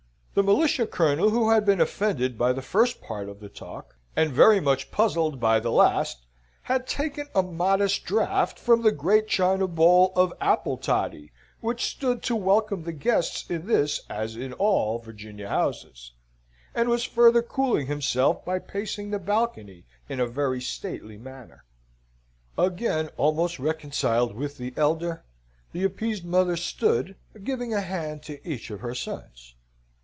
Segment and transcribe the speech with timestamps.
[0.33, 4.31] The militia colonel, who had been offended by the first part of the talk, and
[4.31, 6.25] very much puzzled by the last,
[6.63, 12.23] had taken a modest draught from the great china bowl of apple toddy which stood
[12.23, 16.13] to welcome the guests in this as in all Virginian houses,
[16.73, 21.65] and was further cooling himself by pacing the balcony in a very stately manner.
[22.57, 25.25] Again almost reconciled with the elder,
[25.73, 29.55] the appeased mother stood giving a hand to each of her sons.